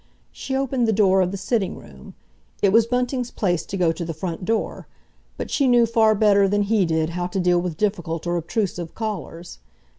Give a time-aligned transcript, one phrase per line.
[0.31, 2.15] She opened the door of the sitting room.
[2.63, 4.87] It was Bunting's place to go to the front door,
[5.37, 8.95] but she knew far better than he did how to deal with difficult or obtrusive
[8.95, 9.59] callers.